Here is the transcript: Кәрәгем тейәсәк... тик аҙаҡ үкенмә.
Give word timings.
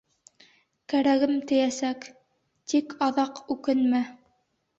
Кәрәгем 0.93 1.33
тейәсәк... 1.51 2.07
тик 2.73 2.97
аҙаҡ 3.11 3.43
үкенмә. 3.57 4.03